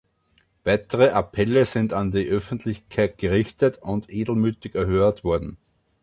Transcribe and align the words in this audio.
Weitere 0.63 1.09
Appelle 1.09 1.63
sind 1.65 1.93
an 1.93 2.09
die 2.09 2.25
Öffentlichkeit 2.27 3.19
gerichtet 3.19 3.77
und 3.83 4.09
edelmütig 4.09 4.73
erhört 4.73 5.23
worden. 5.23 5.57